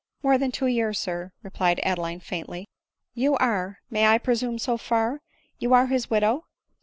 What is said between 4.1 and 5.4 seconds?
presume so far—